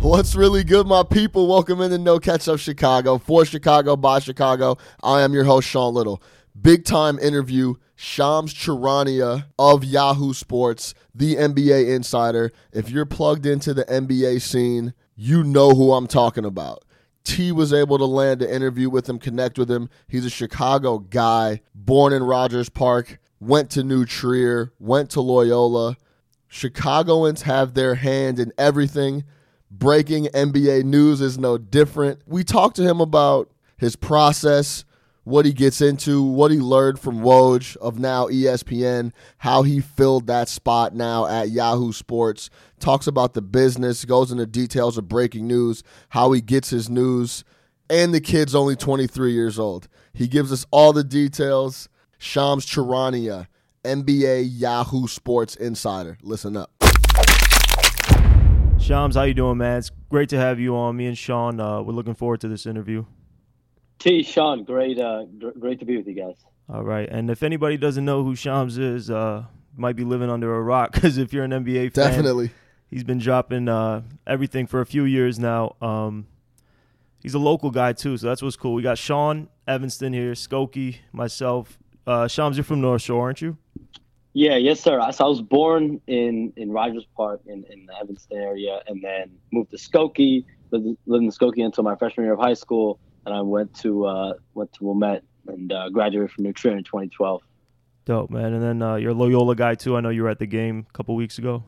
[0.00, 1.48] What's really good, my people?
[1.48, 3.18] Welcome into No Catch Up Chicago.
[3.18, 6.22] For Chicago, by Chicago, I am your host, Sean Little.
[6.60, 12.52] Big time interview, Shams Charania of Yahoo Sports, the NBA insider.
[12.72, 16.84] If you're plugged into the NBA scene, you know who I'm talking about.
[17.24, 19.88] T was able to land an interview with him, connect with him.
[20.06, 25.96] He's a Chicago guy, born in Rogers Park, went to New Trier, went to Loyola.
[26.46, 29.24] Chicagoans have their hand in everything.
[29.70, 32.20] Breaking NBA news is no different.
[32.26, 34.84] We talked to him about his process,
[35.24, 40.28] what he gets into, what he learned from Woj of now ESPN, how he filled
[40.28, 45.48] that spot now at Yahoo Sports, talks about the business, goes into details of breaking
[45.48, 47.42] news, how he gets his news,
[47.90, 49.88] and the kid's only 23 years old.
[50.12, 51.88] He gives us all the details.
[52.18, 53.46] Shams Charania,
[53.84, 56.18] NBA Yahoo Sports Insider.
[56.22, 56.70] Listen up.
[58.86, 59.78] Shams, how you doing, man?
[59.78, 60.96] It's great to have you on.
[60.96, 63.04] Me and Sean, uh, we're looking forward to this interview.
[63.98, 64.22] T.
[64.22, 66.36] Sean, great, uh, gr- great to be with you guys.
[66.72, 69.42] All right, and if anybody doesn't know who Shams is, uh,
[69.76, 72.52] might be living under a rock because if you're an NBA fan, Definitely.
[72.88, 75.74] he's been dropping uh, everything for a few years now.
[75.82, 76.28] Um,
[77.20, 78.74] he's a local guy too, so that's what's cool.
[78.74, 81.76] We got Sean Evanston here, Skokie, myself.
[82.06, 83.58] Uh, Shams, you're from North Shore, aren't you?
[84.38, 85.00] Yeah, yes, sir.
[85.12, 89.30] So I was born in in Rogers Park in, in the Evanston area, and then
[89.50, 90.44] moved to Skokie.
[90.70, 94.04] Lived, lived in Skokie until my freshman year of high school, and I went to
[94.04, 97.40] uh, went to Wilmette and uh, graduated from New Trier in 2012.
[98.04, 98.52] Dope, man.
[98.52, 99.96] And then uh, you're a Loyola guy too.
[99.96, 101.64] I know you were at the game a couple weeks ago.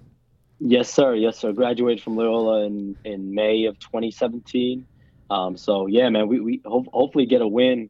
[0.60, 1.14] Yes, sir.
[1.14, 1.52] Yes, sir.
[1.52, 4.86] Graduated from Loyola in, in May of 2017.
[5.30, 7.88] Um, so yeah, man, we, we ho- hopefully get a win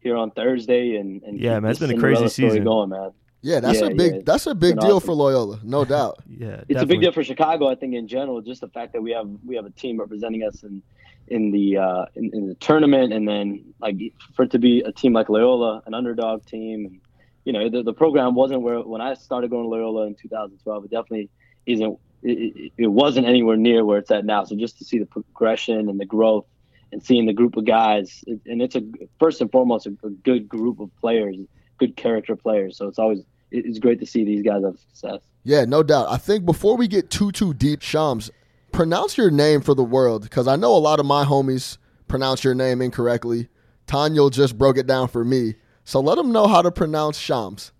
[0.00, 2.64] here on Thursday and, and Yeah, man, it's been a crazy season.
[2.64, 3.12] going, man.
[3.42, 4.20] Yeah, that's Yeah, a big yeah.
[4.24, 5.06] that's a big deal awesome.
[5.06, 6.18] for Loyola, no doubt.
[6.28, 7.68] Yeah, it's a big deal for Chicago.
[7.68, 10.42] I think in general, just the fact that we have we have a team representing
[10.42, 10.82] us in
[11.28, 13.96] in the uh, in, in the tournament, and then like
[14.34, 17.00] for it to be a team like Loyola, an underdog team, and
[17.44, 20.84] you know the, the program wasn't where when I started going to Loyola in 2012.
[20.84, 21.30] It definitely
[21.66, 21.98] isn't.
[22.22, 24.44] It, it, it wasn't anywhere near where it's at now.
[24.44, 26.44] So just to see the progression and the growth,
[26.92, 28.82] and seeing the group of guys, and it's a
[29.18, 31.36] first and foremost a, a good group of players,
[31.80, 32.76] good character players.
[32.76, 35.20] So it's always it's great to see these guys have success.
[35.42, 36.06] Yeah, no doubt.
[36.08, 38.30] I think before we get too too deep, Shams,
[38.70, 42.44] pronounce your name for the world because I know a lot of my homies pronounce
[42.44, 43.48] your name incorrectly.
[43.88, 47.72] Tanya just broke it down for me, so let them know how to pronounce Shams.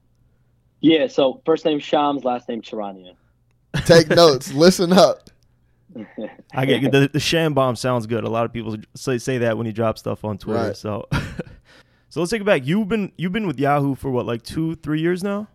[0.81, 3.15] Yeah, so first name Shams, last name Charania.
[3.85, 4.53] Take notes.
[4.53, 5.31] Listen up.
[6.55, 8.25] I get the, the sham bomb sounds good.
[8.25, 10.69] A lot of people say say that when you drop stuff on Twitter.
[10.69, 10.77] Right.
[10.77, 11.09] So,
[12.11, 12.67] so let's take it back.
[12.67, 15.49] You've been you've been with Yahoo for what like two three years now.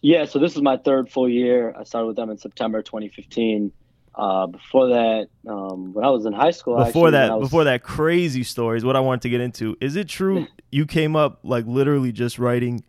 [0.00, 1.74] Yeah, so this is my third full year.
[1.78, 3.72] I started with them in September 2015.
[4.16, 7.64] Uh, before that, um, when I was in high school, Before actually, that, was- before
[7.64, 9.76] that crazy story is what I wanted to get into.
[9.80, 12.84] Is it true you came up like literally just writing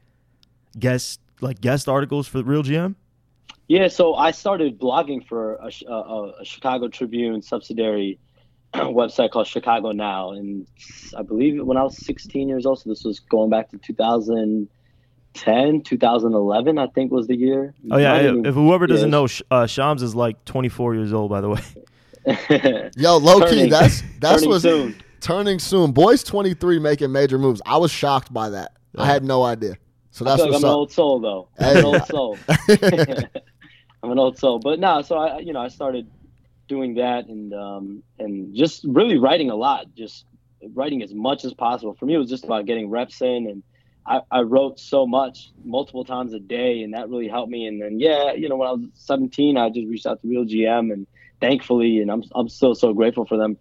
[0.78, 2.96] guest like guest articles for Real GM?
[3.68, 8.20] Yeah, so I started blogging for a, a a Chicago Tribune subsidiary
[8.94, 10.68] website called Chicago Now, and
[11.18, 12.80] I believe when I was 16 years old.
[12.82, 17.74] So this was going back to 2010, 2011, I think was the year.
[17.92, 19.20] Oh yeah, Might even- if whoever doesn't yeah.
[19.20, 21.62] know, uh, Shams is like 24 years old, by the way.
[22.98, 24.96] Yo, low key, that's that's turning what's soon.
[25.22, 25.92] turning soon.
[25.92, 27.62] Boys, twenty three making major moves.
[27.68, 28.72] I was shocked by that.
[28.98, 29.78] I had no idea.
[30.10, 31.50] So that's feel like I'm an old soul though.
[31.60, 32.38] I'm an old soul.
[34.02, 34.58] I'm an old soul.
[34.58, 36.08] But no, so I you know I started
[36.68, 40.26] doing that and um, and just really writing a lot, just
[40.74, 41.94] writing as much as possible.
[41.94, 43.64] For me, it was just about getting reps in, and
[44.06, 47.68] I, I wrote so much multiple times a day, and that really helped me.
[47.68, 50.46] And then yeah, you know when I was 17, I just reached out to Real
[50.46, 51.08] GM, and
[51.40, 53.58] thankfully, and I'm I'm still so grateful for them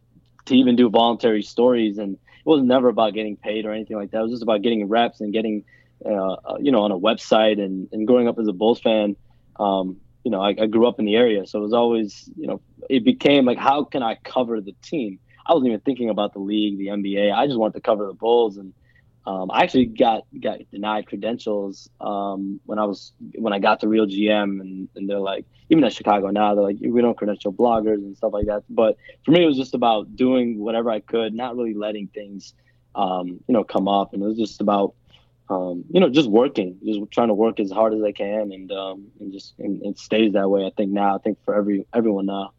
[0.47, 1.99] to even do voluntary stories.
[1.99, 4.19] And it was never about getting paid or anything like that.
[4.19, 5.65] It was just about getting reps and getting
[6.05, 9.17] uh, uh, you know, on a website and, and growing up as a Bulls fan,
[9.59, 11.47] um, you know, I, I grew up in the area.
[11.47, 15.19] So it was always, you know, it became like, how can I cover the team?
[15.47, 17.33] I wasn't even thinking about the league, the NBA.
[17.33, 18.57] I just wanted to cover the Bulls.
[18.57, 18.73] And
[19.27, 23.89] um, I actually got, got denied credentials um, when I was, when I got to
[23.89, 27.53] Real GM and, and they're like, even at Chicago now, they're like, we don't credential
[27.53, 28.65] bloggers and stuff like that.
[28.71, 32.55] But for me, it was just about doing whatever I could, not really letting things,
[32.95, 34.15] um, you know, come up.
[34.15, 34.95] And it was just about,
[35.49, 38.73] um, you know, just working, just trying to work as hard as I can, and
[38.73, 40.65] um, and just and it stays that way.
[40.65, 41.15] I think now.
[41.15, 42.53] I think for every everyone now.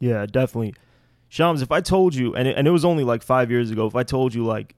[0.00, 0.74] Yeah, definitely.
[1.28, 3.86] Shams, if I told you, and it, and it was only like five years ago,
[3.86, 4.74] if I told you like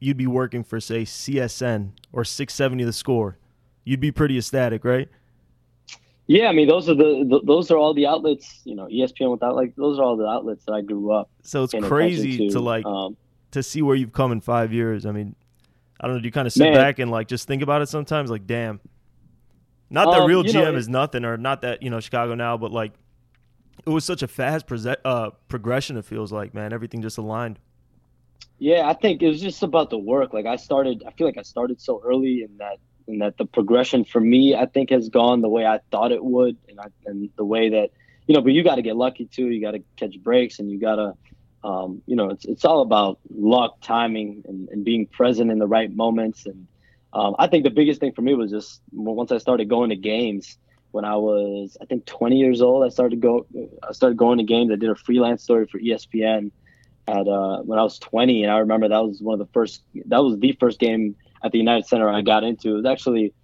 [0.00, 3.38] you'd be working for say CSN or 670 The Score,
[3.84, 5.08] you'd be pretty ecstatic, right?
[6.26, 8.62] Yeah, I mean those are the, the, those are all the outlets.
[8.64, 11.30] You know, ESPN without like those are all the outlets that I grew up.
[11.42, 13.16] So it's crazy attention to, like Um,
[13.50, 15.04] to see where you've come in five years.
[15.04, 15.36] I mean,
[16.00, 16.20] I don't know.
[16.20, 16.74] Do you kind of sit Man.
[16.74, 18.30] back and like just think about it sometimes?
[18.30, 18.80] Like, damn.
[19.90, 22.34] Not that Um, real know, GM it- is nothing, or not that you know Chicago
[22.34, 22.92] now, but like
[23.86, 25.96] it was such a fast prese- uh, progression.
[25.96, 27.58] It feels like, man, everything just aligned.
[28.58, 30.32] Yeah, I think it was just about the work.
[30.32, 33.44] Like I started, I feel like I started so early in that, in that the
[33.44, 36.86] progression for me, I think has gone the way I thought it would, and I,
[37.06, 37.90] and the way that,
[38.26, 39.48] you know, but you got to get lucky too.
[39.48, 41.14] You got to catch breaks, and you got to,
[41.64, 45.66] um, you know, it's it's all about luck, timing, and, and being present in the
[45.66, 46.46] right moments.
[46.46, 46.66] And
[47.12, 49.96] um, I think the biggest thing for me was just once I started going to
[49.96, 50.58] games.
[50.90, 53.46] When I was, I think, 20 years old, I started go.
[53.82, 54.70] I started going to games.
[54.70, 56.52] I did a freelance story for ESPN
[57.08, 59.82] at uh, when I was 20, and I remember that was one of the first.
[60.06, 62.70] That was the first game at the United Center I got into.
[62.70, 63.34] It was actually, it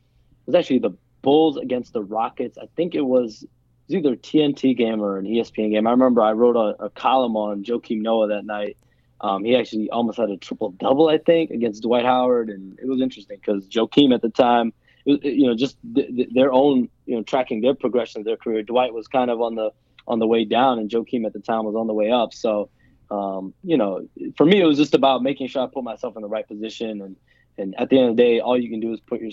[0.47, 2.57] was actually the Bulls against the Rockets.
[2.57, 3.45] I think it was,
[3.91, 5.87] was either a TNT game or an ESPN game.
[5.87, 8.77] I remember I wrote a, a column on Joakim Noah that night.
[9.21, 12.87] Um, he actually almost had a triple double, I think, against Dwight Howard, and it
[12.87, 14.73] was interesting because Joakim at the time,
[15.05, 18.39] was- you know, just th- th- their own, you know, tracking their progression of their
[18.39, 18.63] career.
[18.63, 19.71] Dwight was kind of on the
[20.09, 22.33] on the way down, and Joakim at the time was on the way up.
[22.33, 22.71] So
[23.11, 26.23] um, you know, for me, it was just about making sure I put myself in
[26.23, 27.17] the right position, and
[27.59, 29.31] and at the end of the day, all you can do is put your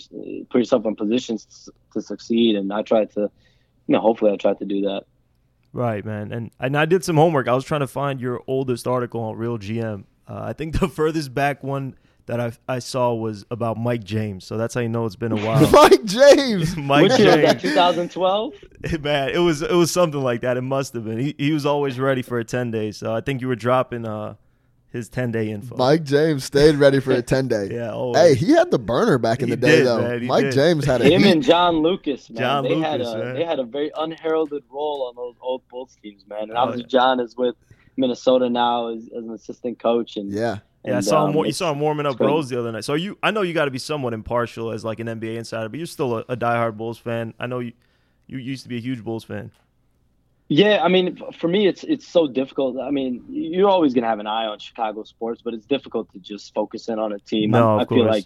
[0.50, 2.56] put yourself in positions to succeed.
[2.56, 3.30] And I tried to,
[3.90, 5.04] you know, hopefully, I tried to do that.
[5.74, 6.32] Right, man.
[6.32, 7.48] And and I did some homework.
[7.48, 10.06] I was trying to find your oldest article on Real GM.
[10.28, 11.96] Uh, I think the furthest back one
[12.26, 14.46] that I I saw was about Mike James.
[14.46, 15.70] So that's how you know it's been a while.
[15.72, 16.76] Mike James.
[16.78, 17.60] Mike Which year was that?
[17.60, 18.54] James, 2012.
[19.02, 20.58] man, it was it was something like that.
[20.58, 21.20] It must have been.
[21.20, 22.92] He he was always ready for a ten day.
[22.92, 24.36] So I think you were dropping uh
[24.92, 25.76] his ten day info.
[25.76, 27.70] Mike James stayed ready for a 10 day.
[27.72, 28.12] yeah.
[28.14, 30.02] Hey, he had the burner back in He the day, did, though.
[30.02, 30.54] man, he Mike did.
[30.54, 31.32] James had a Him heat.
[31.32, 32.40] and John Lucas, man.
[32.40, 33.36] John they had a man.
[33.36, 36.44] they had a very unheralded role on those old Bulls teams, man.
[36.44, 36.88] And Oh, obviously, yeah.
[37.00, 37.56] John is with
[37.98, 40.60] Minnesota now as, as an assistant coach, and yeah.
[40.86, 41.30] Yeah, I saw him.
[41.32, 42.22] um, war- you saw him warming up it's.
[42.22, 42.86] Rose the other night.
[42.86, 45.68] So you, I know you got to be somewhat impartial as like an NBA insider,
[45.68, 47.34] but you're still a, a diehard Bulls fan.
[47.40, 47.74] I know you,
[48.28, 49.52] you used to be a huge Bulls fan.
[50.50, 52.80] Yeah, I mean, for me, it's it's so difficult.
[52.80, 56.20] I mean, you're always gonna have an eye on Chicago sports, but it's difficult to
[56.20, 57.52] just focus in on a team.
[57.52, 58.26] No, I, I feel like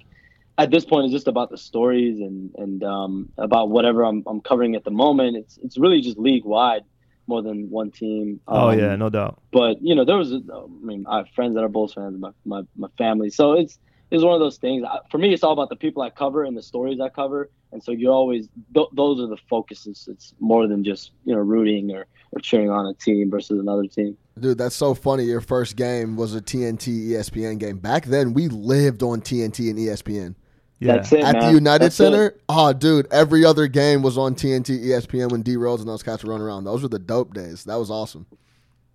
[0.57, 4.41] at this point, it's just about the stories and and um, about whatever I'm I'm
[4.41, 5.37] covering at the moment.
[5.37, 6.83] It's it's really just league wide
[7.27, 8.39] more than one team.
[8.47, 9.41] oh Um, yeah, no doubt.
[9.51, 12.31] but you know, there was, I mean, I have friends that are Bulls fans, my
[12.45, 13.29] my, my family.
[13.31, 13.79] So it's
[14.11, 14.83] it's one of those things.
[14.83, 17.49] I- For me, it's all about the people I cover and the stories I cover,
[17.71, 20.07] and so you're always th- those are the focuses.
[20.11, 23.87] It's more than just you know rooting or, or cheering on a team versus another
[23.87, 24.17] team.
[24.39, 25.23] Dude, that's so funny.
[25.23, 27.77] Your first game was a TNT ESPN game.
[27.77, 30.35] Back then, we lived on TNT and ESPN.
[30.79, 31.45] Yeah, That's it, At man.
[31.45, 32.41] the United That's Center, it.
[32.49, 36.23] oh, dude, every other game was on TNT, ESPN when D Rose and those cats
[36.23, 36.63] were running around.
[36.63, 37.65] Those were the dope days.
[37.65, 38.25] That was awesome.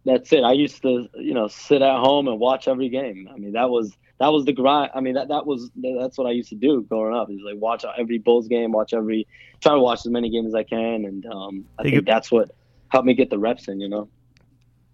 [0.05, 0.43] That's it.
[0.43, 3.29] I used to you know sit at home and watch every game.
[3.33, 4.91] I mean, that was that was the grind.
[4.95, 7.31] I mean, that that was that's what I used to do growing up.
[7.31, 9.27] Is like watch every Bulls game, watch every
[9.61, 12.11] try to watch as many games as I can, and um, I Think think it-
[12.11, 12.51] that's what
[12.89, 13.81] helped me get the reps in.
[13.81, 14.09] You know.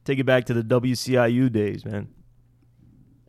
[0.05, 2.09] take it back to the WCIU days, man.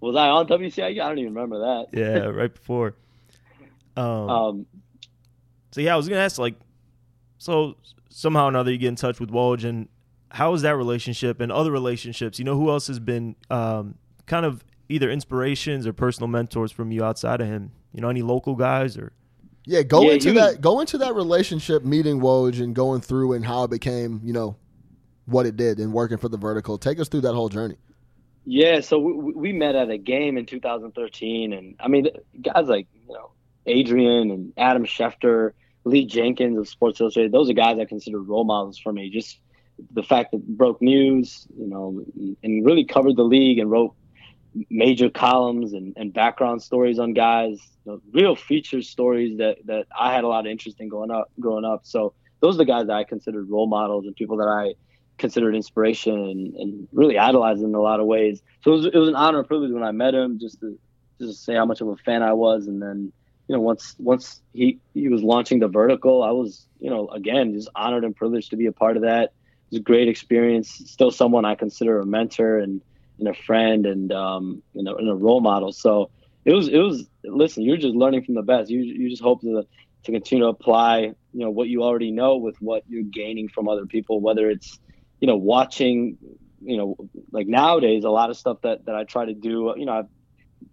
[0.00, 1.00] was I on WCIU?
[1.00, 1.86] I don't even remember that.
[1.92, 2.94] Yeah, right before.
[3.96, 4.66] Um, Um,
[5.70, 6.54] so yeah, I was gonna ask like,
[7.38, 7.76] so
[8.10, 9.88] somehow or another you get in touch with Woj, and
[10.30, 12.38] how is that relationship and other relationships?
[12.38, 13.94] You know, who else has been um,
[14.26, 17.72] kind of either inspirations or personal mentors from you outside of him?
[17.92, 19.12] You know, any local guys or
[19.64, 20.60] Yeah, go Yeah, into he was- that.
[20.60, 24.56] Go into that relationship, meeting Woj and going through and how it became, you know,
[25.26, 26.78] what it did and working for the vertical.
[26.78, 27.74] Take us through that whole journey.
[28.44, 32.06] yeah, so we, we met at a game in 2013, and I mean,
[32.40, 33.30] guys like you know
[33.66, 35.50] Adrian and Adam Schefter,
[35.84, 37.32] Lee Jenkins of Sports Illustrated.
[37.32, 39.10] Those are guys I consider role models for me.
[39.10, 39.40] Just
[39.92, 42.04] the fact that broke news, you know,
[42.44, 43.94] and really covered the league and wrote
[44.70, 49.86] major columns and, and background stories on guys, you know, real feature stories that, that
[49.98, 51.80] I had a lot of interest in going up growing up.
[51.84, 54.74] So those are the guys that I considered role models and people that I
[55.18, 58.42] considered inspiration and, and really idolized in a lot of ways.
[58.62, 60.78] So it was, it was an honor and privilege when I met him just to
[61.18, 62.66] just to say how much of a fan I was.
[62.66, 63.12] And then,
[63.48, 67.54] you know, once once he, he was launching the vertical, I was, you know, again,
[67.54, 69.24] just honored and privileged to be a part of that.
[69.24, 70.70] It was a great experience.
[70.70, 72.82] Still someone I consider a mentor and,
[73.18, 75.72] and a friend and um, you know, and a role model.
[75.72, 76.10] So
[76.44, 78.70] it was it was listen, you're just learning from the best.
[78.70, 79.64] You you just hope to
[80.04, 83.68] to continue to apply, you know, what you already know with what you're gaining from
[83.68, 84.78] other people, whether it's,
[85.20, 86.16] you know, watching,
[86.62, 86.96] you know,
[87.32, 90.06] like nowadays a lot of stuff that that I try to do, you know, I've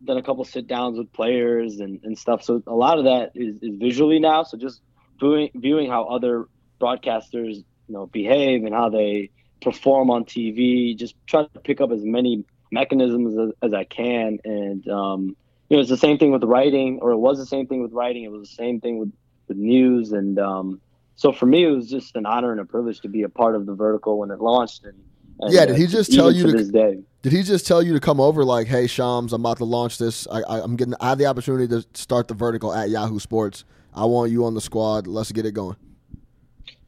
[0.04, 2.44] done a couple sit downs with players and, and stuff.
[2.44, 4.44] So a lot of that is, is visually now.
[4.44, 4.82] So just
[5.20, 6.46] viewing viewing how other
[6.82, 7.56] broadcasters
[7.88, 9.32] you know behave and how they
[9.64, 10.96] perform on TV.
[10.96, 15.36] Just try to pick up as many mechanisms as, as I can, and um,
[15.70, 17.92] you know, it's the same thing with writing, or it was the same thing with
[17.92, 18.24] writing.
[18.24, 19.12] It was the same thing with
[19.48, 20.82] with news, and um,
[21.16, 23.56] so for me, it was just an honor and a privilege to be a part
[23.56, 24.84] of the vertical when it launched.
[24.84, 25.00] And,
[25.40, 27.00] and yeah, did he just tell you to, this day?
[27.22, 29.98] Did he just tell you to come over like, "Hey, Shams, I'm about to launch
[29.98, 30.28] this.
[30.28, 30.96] I, I, I'm getting.
[31.00, 33.66] I have the opportunity to start the vertical at Yahoo Sports.
[33.96, 35.08] I want you on the squad.
[35.08, 35.78] Let's get it going."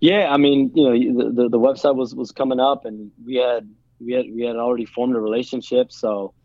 [0.05, 3.37] Yeah, I mean, you know, the, the, the website was was coming up, and we
[3.37, 3.67] had
[3.99, 5.91] we had we had already formed a relationship.
[5.91, 6.35] So,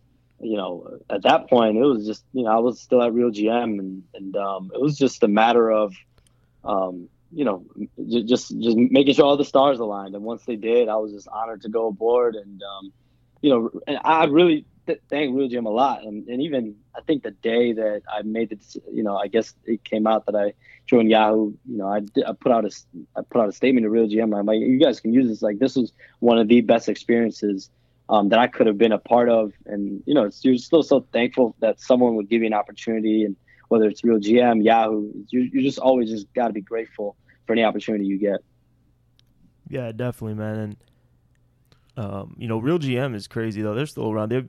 [0.40, 3.30] you know, at that point, it was just you know I was still at Real
[3.30, 5.94] GM, and and um, it was just a matter of,
[6.64, 7.66] um, you know,
[8.08, 10.14] just just making sure all the stars aligned.
[10.14, 12.92] And once they did, I was just honored to go aboard, and um,
[13.42, 17.00] you know, and I really th- thank Real GM a lot, and, and even I
[17.02, 18.61] think the day that I made it,
[18.92, 20.54] you know, I guess it came out that I
[20.87, 21.52] joined Yahoo.
[21.68, 22.70] You know, I, I put out a
[23.16, 24.37] I put out a statement to Real GM.
[24.37, 25.42] I'm like, you guys can use this.
[25.42, 27.70] Like, this was one of the best experiences
[28.09, 31.06] um, that I could have been a part of, and you know, you're still so
[31.12, 33.37] thankful that someone would give you an opportunity, and
[33.68, 37.16] whether it's Real GM, Yahoo, you you just always just got to be grateful
[37.47, 38.40] for any opportunity you get.
[39.68, 40.56] Yeah, definitely, man.
[40.56, 40.76] And
[41.97, 43.75] um, you know, Real GM is crazy though.
[43.75, 44.30] They're still around.
[44.30, 44.49] They've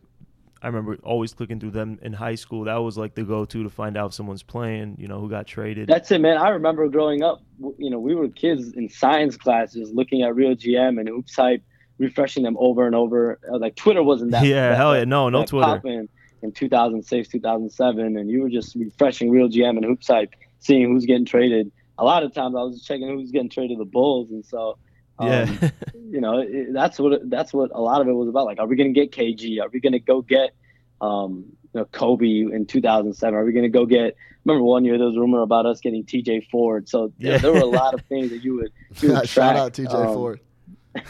[0.61, 2.65] I remember always clicking through them in high school.
[2.65, 5.47] That was like the go-to to find out if someone's playing, you know, who got
[5.47, 5.87] traded.
[5.87, 6.37] That's it, man.
[6.37, 7.41] I remember growing up,
[7.77, 11.63] you know, we were kids in science classes looking at Real GM and Hoops Hype,
[11.97, 13.39] refreshing them over and over.
[13.51, 14.45] Uh, like Twitter wasn't that.
[14.45, 15.81] Yeah, that, hell yeah, no, no Twitter.
[15.83, 16.07] In,
[16.43, 21.05] in 2006, 2007, and you were just refreshing Real GM and Hoops Hype, seeing who's
[21.05, 21.71] getting traded.
[21.97, 24.77] A lot of times, I was checking who's getting traded to the Bulls, and so.
[25.21, 25.69] Um, yeah,
[26.09, 28.45] you know it, that's what that's what a lot of it was about.
[28.45, 29.61] Like, are we going to get KG?
[29.61, 30.51] Are we going to go get
[30.99, 33.37] um, you know, Kobe in 2007?
[33.37, 34.15] Are we going to go get?
[34.45, 36.89] Remember one year there was a rumor about us getting TJ Ford.
[36.89, 37.37] So yeah.
[37.37, 40.13] there were a lot of things that you would, you would shout out TJ um,
[40.13, 40.39] Ford.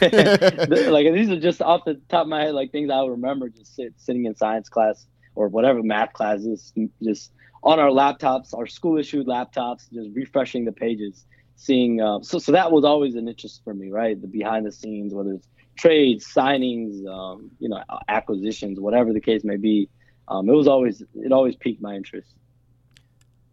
[0.92, 3.74] like these are just off the top of my head, like things I remember just
[3.74, 8.98] sit, sitting in science class or whatever math classes, just on our laptops, our school
[8.98, 11.24] issued laptops, just refreshing the pages,
[11.56, 12.00] seeing.
[12.00, 14.20] Uh, so so that was always an interest for me, right?
[14.20, 19.44] The behind the scenes, whether it's trades, signings, um, you know, acquisitions, whatever the case
[19.44, 19.88] may be.
[20.28, 22.34] Um, it was always it always piqued my interest.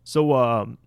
[0.03, 0.77] So um,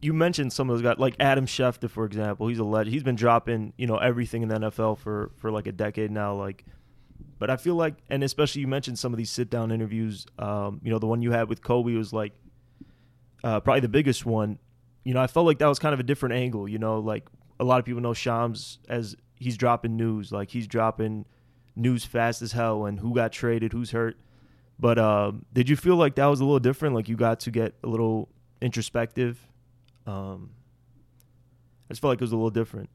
[0.00, 2.48] you mentioned some of those guys, like Adam Schefter, for example.
[2.48, 2.94] He's a legend.
[2.94, 6.34] He's been dropping you know everything in the NFL for for like a decade now.
[6.34, 6.64] Like,
[7.38, 10.26] but I feel like, and especially you mentioned some of these sit down interviews.
[10.38, 12.32] Um, you know, the one you had with Kobe was like
[13.42, 14.58] uh, probably the biggest one.
[15.06, 16.68] You know, I felt like that was kind of a different angle.
[16.68, 17.28] You know, like
[17.60, 20.32] a lot of people know Shams as he's dropping news.
[20.32, 21.26] Like he's dropping
[21.76, 24.16] news fast as hell and who got traded, who's hurt.
[24.80, 26.96] But um, did you feel like that was a little different?
[26.96, 28.28] Like you got to get a little
[28.60, 29.38] introspective.
[30.08, 30.50] Um,
[31.88, 32.90] I just felt like it was a little different.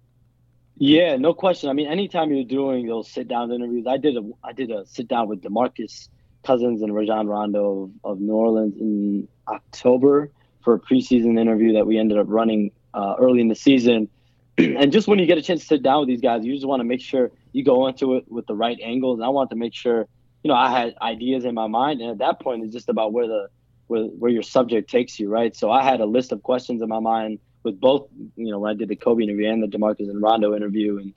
[0.75, 1.70] Yeah, no question.
[1.70, 4.86] I mean, anytime you're doing those sit down interviews, I did a I did a
[4.86, 6.10] sit down with Demarcus
[6.44, 10.30] Cousins and Rajon Rondo of, of New Orleans in October
[10.63, 14.10] for a preseason interview that we ended up running uh, early in the season
[14.58, 16.68] and just when you get a chance to sit down with these guys, you just
[16.68, 19.20] want to make sure you go into it with the right angles.
[19.20, 20.08] And I want to make sure,
[20.44, 23.13] you know, I had ideas in my mind, and at that point, it's just about
[23.13, 23.48] where the
[23.88, 25.56] where where your subject takes you, right?
[25.56, 28.72] So I had a list of questions in my mind with both, you know, when
[28.72, 31.13] I did the Kobe interview and the Demarcus and Rondo interview, and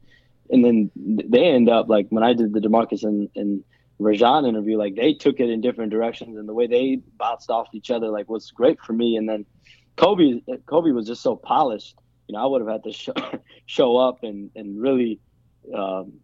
[0.50, 3.64] and then they end up like when I did the Demarcus and and
[3.98, 7.68] Rajon interview, like they took it in different directions, and the way they bounced off
[7.72, 9.16] each other, like was great for me.
[9.16, 9.46] And then
[9.96, 11.96] Kobe, Kobe was just so polished
[12.28, 13.12] you know, I would have had to show,
[13.66, 15.20] show up and and really
[15.74, 16.14] um,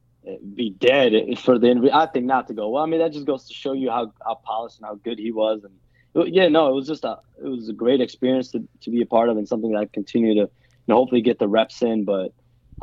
[0.54, 1.90] be dead for the interview.
[1.92, 2.70] I think not to go.
[2.70, 5.18] Well, I mean, that just goes to show you how, how polished and how good
[5.18, 5.62] he was.
[5.64, 9.02] And yeah, no, it was just a it was a great experience to, to be
[9.02, 10.48] a part of and something that I continue to you
[10.88, 12.04] know, hopefully get the reps in.
[12.04, 12.32] But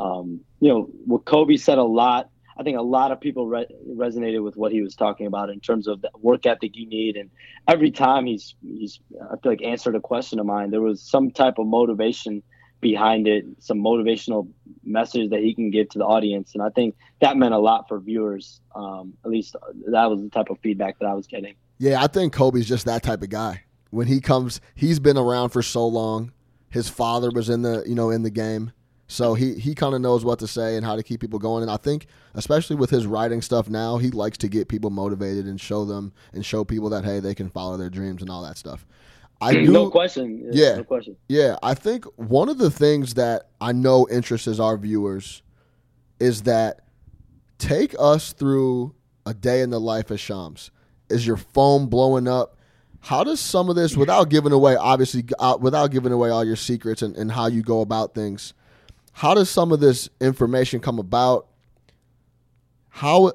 [0.00, 2.30] um, you know, what Kobe said a lot.
[2.58, 5.60] I think a lot of people re- resonated with what he was talking about in
[5.60, 7.16] terms of the work ethic you need.
[7.16, 7.30] And
[7.68, 11.30] every time he's he's I feel like answered a question of mine, there was some
[11.30, 12.42] type of motivation
[12.80, 14.48] behind it, some motivational
[14.84, 16.54] message that he can give to the audience.
[16.54, 18.60] And I think that meant a lot for viewers.
[18.74, 21.54] Um, at least that was the type of feedback that I was getting.
[21.78, 23.62] Yeah, I think Kobe's just that type of guy.
[23.90, 26.32] When he comes, he's been around for so long.
[26.70, 28.72] His father was in the, you know, in the game.
[29.10, 31.62] So he, he kind of knows what to say and how to keep people going.
[31.62, 35.46] And I think, especially with his writing stuff now, he likes to get people motivated
[35.46, 38.42] and show them and show people that, hey, they can follow their dreams and all
[38.42, 38.86] that stuff.
[39.40, 40.50] I do, no question.
[40.52, 41.16] Yeah, no question.
[41.28, 45.42] Yeah, I think one of the things that I know interests our viewers
[46.20, 46.80] is that
[47.56, 50.70] take us through a day in the life of Shams.
[51.08, 52.58] Is your phone blowing up?
[53.00, 56.56] How does some of this, without giving away, obviously, uh, without giving away all your
[56.56, 58.52] secrets and, and how you go about things,
[59.18, 61.48] how does some of this information come about?
[62.88, 63.32] How,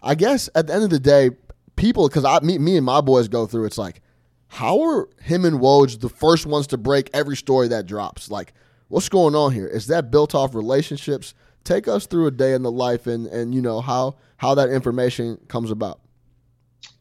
[0.00, 1.30] I guess, at the end of the day,
[1.74, 4.00] people, because I, me, me and my boys go through, it's like,
[4.46, 8.30] how are him and Woj the first ones to break every story that drops?
[8.30, 8.52] Like,
[8.86, 9.66] what's going on here?
[9.66, 11.34] Is that built off relationships?
[11.64, 14.70] Take us through a day in the life and, and you know how how that
[14.70, 15.98] information comes about.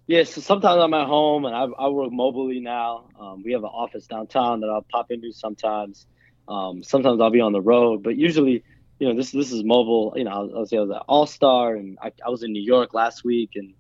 [0.07, 3.09] Yeah, so sometimes I'm at home and I, I work mobilely now.
[3.19, 6.07] Um, we have an office downtown that I'll pop into sometimes.
[6.47, 8.63] Um, sometimes I'll be on the road, but usually,
[8.99, 10.13] you know, this this is mobile.
[10.15, 12.43] You know, I was, I was, I was at All Star and I, I was
[12.43, 13.73] in New York last week, and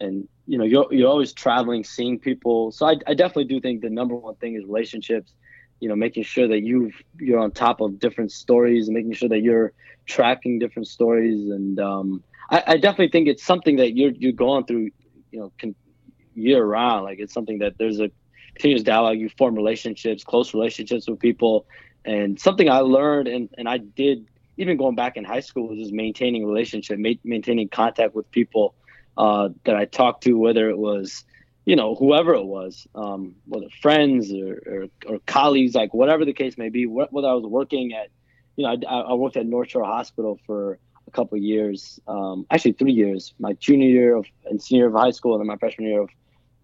[0.00, 2.70] and you know, you're you're always traveling, seeing people.
[2.72, 5.32] So I, I definitely do think the number one thing is relationships.
[5.80, 9.28] You know, making sure that you you're on top of different stories, and making sure
[9.28, 9.72] that you're
[10.06, 14.64] tracking different stories, and um, I, I definitely think it's something that you're you're going
[14.66, 14.90] through
[15.30, 15.74] you know can,
[16.34, 17.04] year round.
[17.04, 18.10] Like it's something that there's a
[18.54, 19.18] continuous dialogue.
[19.18, 21.66] You form relationships, close relationships with people,
[22.04, 25.78] and something I learned and and I did even going back in high school was
[25.78, 28.74] just maintaining relationship, ma- maintaining contact with people
[29.16, 31.24] uh, that I talked to, whether it was
[31.64, 36.32] you know whoever it was, um, whether friends or, or, or colleagues, like whatever the
[36.32, 36.86] case may be.
[36.86, 38.08] Whether I was working at,
[38.56, 42.72] you know, I, I worked at North Shore Hospital for a couple years, um, actually
[42.72, 45.88] three years, my junior year of and senior of high school, and then my freshman
[45.88, 46.10] year of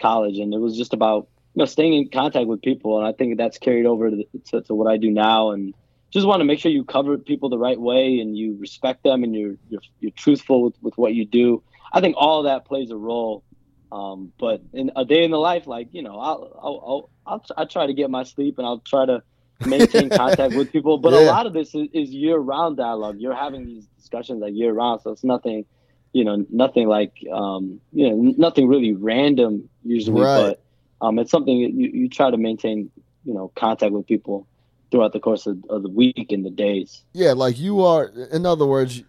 [0.01, 3.13] college, and it was just about you know staying in contact with people, and I
[3.13, 5.75] think that's carried over to, to, to what I do now, and
[6.11, 9.23] just want to make sure you cover people the right way and you respect them
[9.23, 11.63] and you're you're, you're truthful with, with what you do.
[11.93, 13.45] I think all that plays a role.
[13.93, 17.67] Um, but in a day in the life, like you know, I'll I'll I'll, I'll,
[17.67, 19.23] try to get my sleep and I'll try to
[19.67, 20.99] maintain contact with people.
[20.99, 21.21] But yeah.
[21.21, 23.17] a lot of this is, is year round dialogue.
[23.19, 25.65] You're having these discussions like year round, so it's nothing,
[26.13, 30.23] you know, nothing like um, you know, nothing really random usually.
[30.23, 30.41] Right.
[30.41, 30.63] But
[31.01, 32.91] um, it's something you, you try to maintain,
[33.25, 34.47] you know, contact with people
[34.91, 37.05] throughout the course of, of the week and the days.
[37.13, 38.07] Yeah, like you are.
[38.33, 39.03] In other words,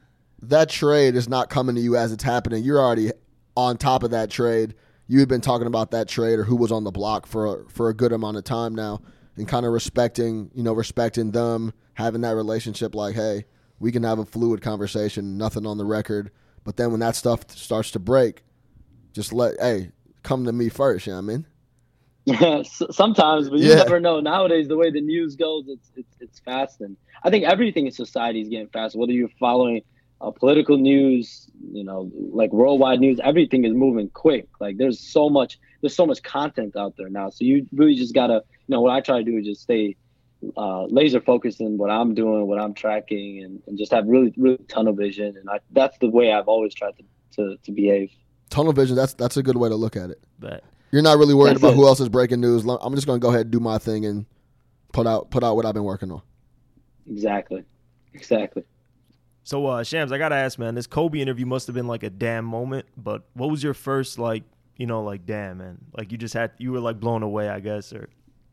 [0.43, 2.63] that trade is not coming to you as it's happening.
[2.63, 3.11] You're already
[3.55, 4.75] on top of that trade.
[5.07, 7.69] You had been talking about that trade or who was on the block for a,
[7.69, 9.01] for a good amount of time now,
[9.35, 12.95] and kind of respecting, you know, respecting them, having that relationship.
[12.95, 13.45] Like, hey,
[13.79, 16.31] we can have a fluid conversation, nothing on the record.
[16.63, 18.43] But then when that stuff starts to break,
[19.13, 19.91] just let hey
[20.23, 21.07] come to me first.
[21.07, 21.47] You know what I mean?
[22.25, 23.77] Yeah, sometimes, but you yeah.
[23.77, 24.19] never know.
[24.19, 27.91] Nowadays, the way the news goes, it's it's it's fast, and I think everything in
[27.91, 28.99] society is getting faster.
[28.99, 29.81] Whether you're following
[30.21, 34.47] uh, political news, you know, like worldwide news, everything is moving quick.
[34.59, 37.29] Like there's so much, there's so much content out there now.
[37.31, 39.95] So you really just gotta, you know, what I try to do is just stay
[40.57, 44.33] uh, laser focused in what I'm doing, what I'm tracking, and, and just have really,
[44.37, 45.35] really tunnel vision.
[45.37, 47.03] And I, that's the way I've always tried to,
[47.35, 48.11] to, to behave.
[48.49, 48.95] Tunnel vision.
[48.95, 50.21] That's that's a good way to look at it.
[50.37, 51.75] But you're not really worried that's about it.
[51.75, 52.63] who else is breaking news.
[52.65, 54.25] I'm just going to go ahead and do my thing and
[54.91, 56.21] put out put out what I've been working on.
[57.09, 57.63] Exactly.
[58.13, 58.63] Exactly.
[59.43, 62.09] So, uh, Shams, I gotta ask, man, this Kobe interview must have been like a
[62.09, 62.85] damn moment.
[62.95, 64.43] But what was your first like,
[64.77, 67.59] you know, like damn, man, like you just had, you were like blown away, I
[67.59, 68.09] guess, or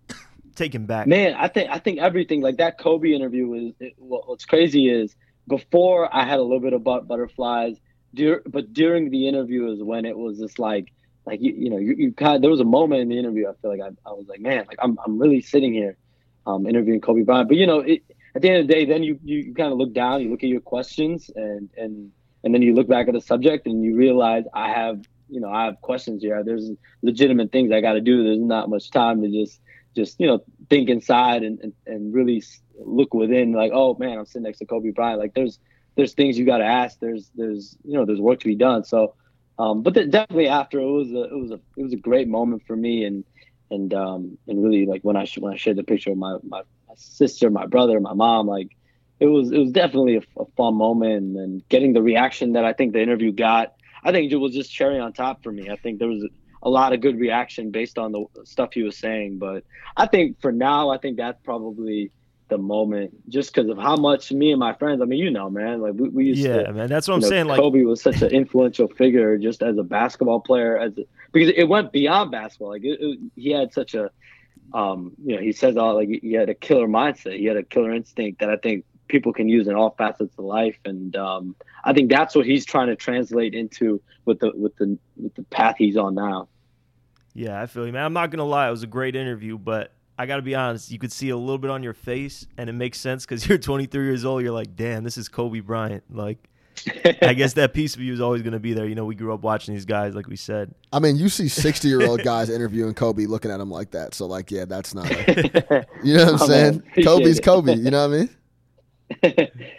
[0.56, 1.06] taken back.
[1.06, 3.72] Man, I think I think everything like that Kobe interview was.
[3.80, 5.14] It, what's crazy is
[5.46, 7.76] before I had a little bit of butterflies,
[8.14, 10.92] dur- but during the interview is when it was just like,
[11.28, 13.48] like you, you know, you, you kind of, there was a moment in the interview
[13.48, 15.96] I feel like I, I was like, man, like I'm I'm really sitting here,
[16.46, 18.02] um, interviewing Kobe Bryant, but you know it
[18.34, 20.42] at the end of the day, then you, you kind of look down, you look
[20.42, 22.10] at your questions, and and
[22.44, 25.50] and then you look back at the subject and you realize I have you know
[25.50, 26.42] I have questions here.
[26.42, 26.70] There's
[27.02, 28.24] legitimate things I got to do.
[28.24, 29.60] There's not much time to just
[29.94, 32.42] just you know think inside and, and and really
[32.78, 33.52] look within.
[33.52, 35.18] Like oh man, I'm sitting next to Kobe Bryant.
[35.18, 35.58] Like there's
[35.96, 36.98] there's things you got to ask.
[37.00, 38.84] There's there's you know there's work to be done.
[38.84, 39.14] So.
[39.58, 42.62] Um, but definitely after it was a it was a it was a great moment
[42.66, 43.24] for me and
[43.70, 46.62] and um and really like when I when I shared the picture of my my
[46.96, 48.46] sister, my brother, my mom.
[48.46, 48.76] Like
[49.20, 52.72] it was it was definitely a, a fun moment, and getting the reaction that I
[52.72, 55.70] think the interview got, I think it was just cherry on top for me.
[55.70, 56.26] I think there was
[56.62, 59.38] a lot of good reaction based on the stuff he was saying.
[59.38, 59.64] But
[59.96, 62.10] I think for now, I think that's probably
[62.48, 65.00] the moment just because of how much me and my friends.
[65.02, 66.72] I mean, you know, man, like we, we used yeah, to.
[66.72, 67.46] man, that's what I'm know, saying.
[67.46, 71.04] Kobe like Kobe was such an influential figure, just as a basketball player, as a,
[71.32, 72.70] because it went beyond basketball.
[72.70, 74.10] Like it, it, he had such a
[74.72, 77.62] um, you know, he says all like he had a killer mindset, he had a
[77.62, 81.56] killer instinct that I think people can use in all facets of life, and um,
[81.84, 85.42] I think that's what he's trying to translate into with the with the with the
[85.44, 86.48] path he's on now.
[87.34, 88.04] Yeah, I feel you, man.
[88.04, 90.90] I'm not gonna lie, it was a great interview, but I got to be honest,
[90.90, 93.58] you could see a little bit on your face, and it makes sense because you're
[93.58, 94.42] 23 years old.
[94.42, 96.02] You're like, damn, this is Kobe Bryant.
[96.10, 96.38] Like,
[97.22, 98.86] I guess that piece of you is always going to be there.
[98.86, 100.74] You know, we grew up watching these guys, like we said.
[100.92, 104.14] I mean, you see sixty year old guys interviewing Kobe, looking at him like that.
[104.14, 105.10] So, like, yeah, that's not.
[105.10, 106.82] A, you know what I'm Oh, saying?
[106.96, 107.04] man.
[107.04, 107.44] Kobe's it.
[107.44, 107.74] Kobe.
[107.74, 108.30] You know what I mean?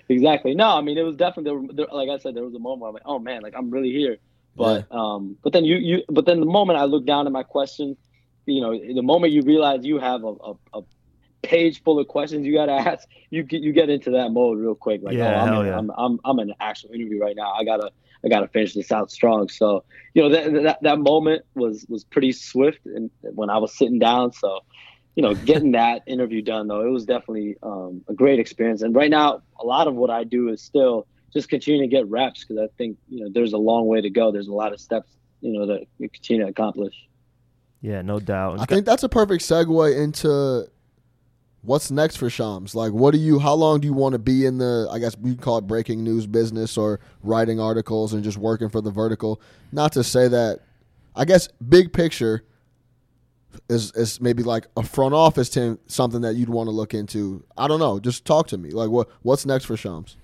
[0.09, 0.55] exactly.
[0.55, 2.81] No, I mean it was definitely there, there, like I said, there was a moment
[2.81, 4.17] where I'm like, oh man, like I'm really here.
[4.55, 7.43] But um, but then you you but then the moment I look down at my
[7.43, 7.95] question,
[8.49, 10.81] you know, the moment you realize you have a, a, a
[11.41, 14.59] page full of questions you got to ask, you get you get into that mode
[14.59, 15.01] real quick.
[15.03, 15.77] Like, Yeah, oh, I'm in, yeah.
[15.77, 17.53] I'm, I'm I'm in an actual interview right now.
[17.53, 17.91] I gotta
[18.23, 19.49] I gotta finish this out strong.
[19.49, 19.83] So
[20.13, 23.99] you know that that, that moment was was pretty swift, and when I was sitting
[23.99, 24.61] down, so
[25.15, 28.81] you know, getting that interview done though, it was definitely um, a great experience.
[28.81, 32.07] And right now, a lot of what I do is still just continue to get
[32.07, 34.31] reps because I think you know there's a long way to go.
[34.31, 35.09] There's a lot of steps
[35.41, 36.95] you know that you continue to accomplish.
[37.81, 38.59] Yeah, no doubt.
[38.59, 40.69] I think that's a perfect segue into
[41.61, 42.75] what's next for Shams.
[42.75, 43.39] Like, what do you?
[43.39, 44.87] How long do you want to be in the?
[44.91, 48.81] I guess we call it breaking news business or writing articles and just working for
[48.81, 49.41] the vertical.
[49.71, 50.59] Not to say that.
[51.15, 52.43] I guess big picture
[53.69, 57.43] is is maybe like a front office team something that you'd want to look into.
[57.57, 57.99] I don't know.
[57.99, 58.71] Just talk to me.
[58.71, 60.17] Like, what what's next for Shams?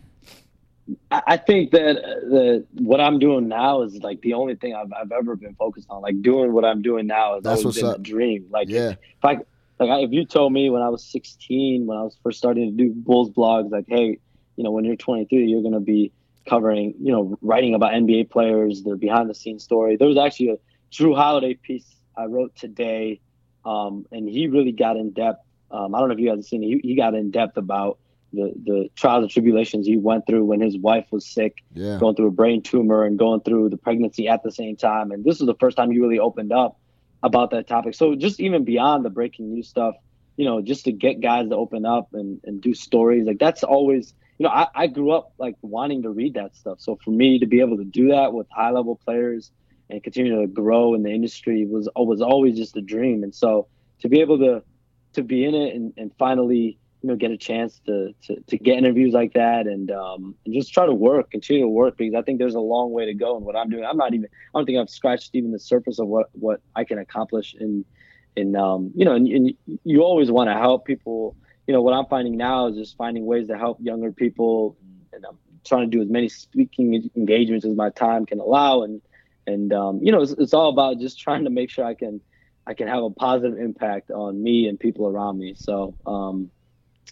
[1.12, 4.94] I think that uh, the what I'm doing now is like the only thing I've,
[4.94, 6.02] I've ever been focused on.
[6.02, 7.96] Like doing what I'm doing now has That's always been up.
[7.98, 8.48] a dream.
[8.52, 8.92] Like Yeah.
[8.92, 9.38] if I
[9.80, 12.70] like I, if you told me when I was 16, when I was first starting
[12.78, 14.20] to do Bulls blogs, like hey,
[14.58, 16.12] you know, when you're 23, you're gonna be
[16.48, 19.96] covering, you know, writing about NBA players, their behind the scenes story.
[19.98, 20.58] There was actually a
[20.92, 23.20] Jrue Holiday piece I wrote today,
[23.66, 25.44] um, and he really got in depth.
[25.72, 26.68] Um, I don't know if you guys have seen it.
[26.68, 27.98] He, he got in depth about
[28.36, 31.98] the the trials and tribulations he went through when his wife was sick Yeah.
[32.00, 35.12] going through a brain tumor and going through the pregnancy at the same time.
[35.12, 36.78] And this was the first time he really opened up
[37.24, 37.96] about that topic.
[37.96, 39.96] So just even beyond the breaking news stuff,
[40.38, 43.64] you know, just to get guys to open up and, and do stories, like that's
[43.64, 46.80] always, you know, I, I grew up like wanting to read that stuff.
[46.80, 49.52] So for me to be able to do that with high level players
[49.90, 53.24] and continue to grow in the industry was was always just a dream.
[53.24, 53.68] And so
[54.02, 54.64] to be able to
[55.14, 58.58] to be in it and, and finally you know get a chance to, to to
[58.58, 62.16] get interviews like that and um and just try to work continue to work because
[62.16, 64.26] i think there's a long way to go in what i'm doing i'm not even
[64.26, 67.86] i don't think i've scratched even the surface of what what i can accomplish in
[68.36, 71.36] in um you know and, and you always want to help people
[71.68, 74.76] you know what i'm finding now is just finding ways to help younger people
[75.14, 79.00] and i'm trying to do as many speaking engagements as my time can allow and
[79.46, 82.20] and um you know it's, it's all about just trying to make sure i can
[82.68, 85.54] I can have a positive impact on me and people around me.
[85.56, 86.50] So, um,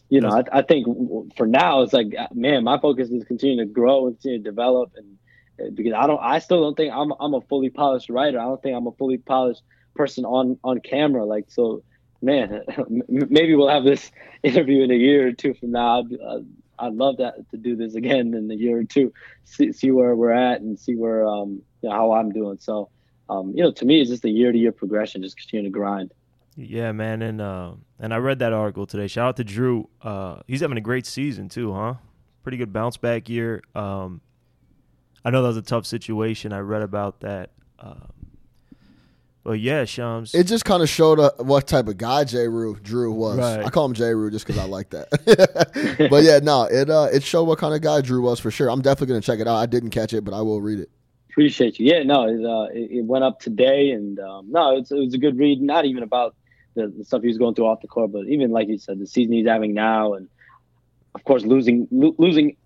[0.09, 0.87] you know, I, I think
[1.35, 4.91] for now it's like, man, my focus is continue to grow and continue to develop,
[4.95, 5.17] and
[5.59, 8.39] uh, because I don't, I still don't think I'm, I'm a fully polished writer.
[8.39, 9.61] I don't think I'm a fully polished
[9.95, 11.25] person on on camera.
[11.25, 11.83] Like, so,
[12.21, 12.63] man,
[13.07, 14.11] maybe we'll have this
[14.43, 15.99] interview in a year or two from now.
[15.99, 16.45] I'd, I'd,
[16.79, 19.13] I'd love that to do this again in a year or two,
[19.45, 22.57] see, see where we're at and see where um, you know, how I'm doing.
[22.59, 22.89] So
[23.29, 25.71] um, you know, to me, it's just a year to year progression, just continue to
[25.71, 26.13] grind.
[26.55, 29.07] Yeah, man, and uh, and I read that article today.
[29.07, 29.87] Shout out to Jrue.
[30.01, 31.95] Uh, he's having a great season too, huh?
[32.43, 33.63] Pretty good bounce back year.
[33.73, 34.21] Um,
[35.25, 36.53] I know that was a tough situation.
[36.53, 37.51] I read about that.
[37.79, 38.11] Um,
[39.43, 40.33] but yeah, Shams.
[40.33, 42.47] It just kind of showed uh, what type of guy J.
[42.47, 43.37] Rue Jrue was.
[43.37, 43.65] Right.
[43.65, 44.13] I call him J.
[44.13, 45.09] Rue just because I like that.
[46.09, 48.69] but yeah, no, it uh, it showed what kind of guy Jrue was for sure.
[48.69, 49.57] I'm definitely gonna check it out.
[49.57, 50.89] I didn't catch it, but I will read it.
[51.29, 51.87] Appreciate you.
[51.87, 55.13] Yeah, no, it, uh, it, it went up today, and um, no, it's, it was
[55.15, 55.61] a good read.
[55.61, 56.35] Not even about
[56.75, 58.99] the, the stuff he was going through off the court, but even like you said,
[58.99, 60.27] the season he's having now, and
[61.15, 62.57] of course losing lo- losing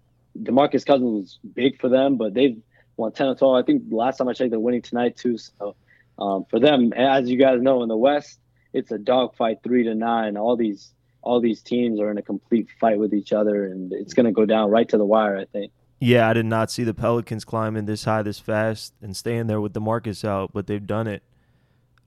[0.42, 2.62] Demarcus Cousins was big for them, but they've
[2.96, 3.56] won ten or twelve.
[3.56, 5.38] I think last time I checked, they're winning tonight too.
[5.38, 5.76] So
[6.20, 8.40] um, for them, as you guys know, in the West,
[8.74, 10.38] it's a dogfight, three to nine.
[10.38, 10.92] All these
[11.22, 14.32] all these teams are in a complete fight with each other, and it's going to
[14.32, 15.38] go down right to the wire.
[15.38, 15.72] I think.
[16.00, 19.60] yeah, I did not see the Pelicans climbing this high this fast and staying there
[19.60, 21.24] with Demarcus out, but they've done it.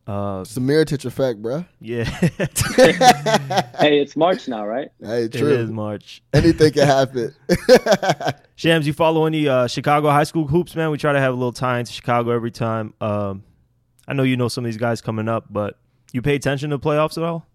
[0.07, 1.67] Uh, It's the Mirotic effect, bruh.
[1.81, 2.05] yeah,
[3.79, 4.89] hey, it's March now, right?
[5.01, 5.49] Hey, it true.
[5.49, 6.23] is March.
[6.33, 7.35] Anything can happen.
[8.57, 10.91] Shams, you follow any uh, Chicago high school hoops, man?
[10.91, 12.95] We try to have a little tie into Chicago every time.
[13.01, 13.45] Um,
[14.09, 15.79] I know you know some of these guys coming up, but
[16.13, 17.47] you pay attention to playoffs at all?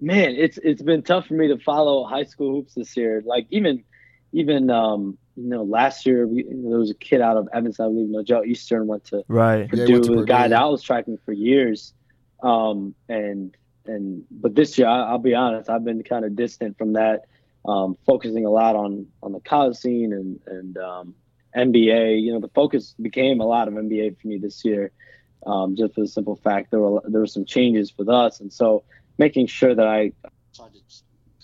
[0.00, 3.22] Man, it's it's been tough for me to follow high school hoops this year.
[3.24, 3.84] Like even
[4.32, 7.88] even um, you know last year we, there was a kid out of Evanston, I
[7.88, 9.58] believe, Nojel Eastern went to Right.
[9.58, 11.92] Yeah, he Purdue, went to a guy that I was tracking for years.
[12.42, 16.76] Um, and and but this year, I, I'll be honest, I've been kind of distant
[16.78, 17.26] from that,
[17.66, 21.14] um, focusing a lot on on the college scene and and um,
[21.56, 22.22] NBA.
[22.22, 24.90] You know, the focus became a lot of NBA for me this year,
[25.46, 28.52] um, just for the simple fact there were there were some changes with us, and
[28.52, 28.84] so
[29.18, 30.12] making sure that I
[30.54, 30.80] tried to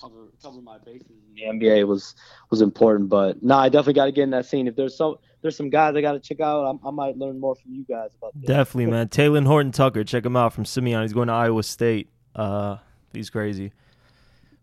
[0.03, 2.15] cover cover my bases in the NBA was
[2.51, 3.09] was important.
[3.09, 4.67] But no, nah, I definitely got to get in that scene.
[4.67, 7.39] If there's so there's some guys I got to check out, I, I, might learn
[7.39, 8.47] more from you guys about this.
[8.47, 9.09] Definitely, man.
[9.09, 11.03] Talen Horton Tucker, check him out from Simeon.
[11.03, 12.09] He's going to Iowa State.
[12.35, 12.77] Uh,
[13.13, 13.73] he's crazy.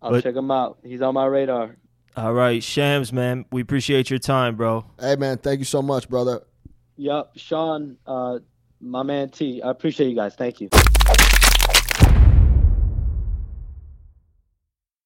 [0.01, 0.79] I'll but, check him out.
[0.83, 1.75] He's on my radar.
[2.15, 3.45] All right, Shams, man.
[3.51, 4.85] We appreciate your time, bro.
[4.99, 5.37] Hey, man.
[5.37, 6.41] Thank you so much, brother.
[6.97, 8.39] Yep, Sean, uh,
[8.81, 9.61] my man T.
[9.61, 10.35] I appreciate you guys.
[10.35, 10.69] Thank you.